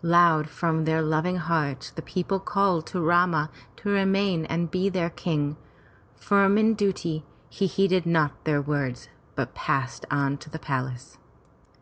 Loud 0.00 0.48
from 0.48 0.86
theif 0.86 1.06
loving 1.06 1.36
hearts 1.36 1.90
the 1.90 2.00
people 2.00 2.40
called 2.40 2.86
to 2.86 3.02
Rama 3.02 3.50
to 3.76 3.90
remain 3.90 4.46
and 4.46 4.70
be 4.70 4.88
their 4.88 5.10
King. 5.10 5.58
Firm 6.16 6.56
in 6.56 6.72
duty, 6.72 7.22
he 7.50 7.66
heeded 7.66 8.06
not 8.06 8.44
their 8.44 8.62
words 8.62 9.10
but 9.34 9.54
passed 9.54 10.06
on 10.10 10.38
to 10.38 10.48
the 10.48 10.58
palace. 10.58 11.18